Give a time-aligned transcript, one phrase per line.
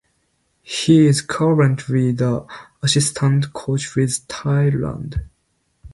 [0.63, 2.47] He is currently the
[2.81, 5.21] assistant coach with Thailand.